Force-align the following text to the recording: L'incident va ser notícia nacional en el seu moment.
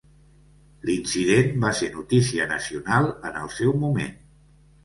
L'incident 0.89 1.53
va 1.65 1.71
ser 1.81 1.89
notícia 1.97 2.47
nacional 2.55 3.11
en 3.31 3.39
el 3.43 3.55
seu 3.61 3.77
moment. 3.85 4.19